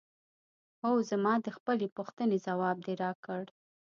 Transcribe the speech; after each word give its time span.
هو 0.81 0.91
زما 1.09 1.33
د 1.45 1.47
خپلې 1.57 1.87
پوښتنې 1.97 2.37
ځواب 2.47 2.77
دې 2.85 2.93
راکړ؟ 3.03 3.43